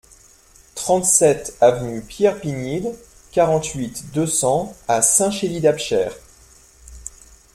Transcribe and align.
trente-sept 0.73 1.53
avenue 1.61 2.01
Pierre 2.01 2.39
Pignide, 2.41 2.91
quarante-huit, 3.31 4.11
deux 4.13 4.25
cents 4.25 4.73
à 4.87 5.03
Saint-Chély-d'Apcher 5.03 6.09